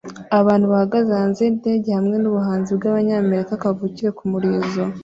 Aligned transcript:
Abantu 0.39 0.65
bahagaze 0.71 1.09
hanze 1.19 1.39
yindege 1.45 1.89
hamwe 1.97 2.15
nubuhanzi 2.19 2.69
bwabanyamerika 2.77 3.61
kavukire 3.63 4.09
kumurizo 4.17 4.83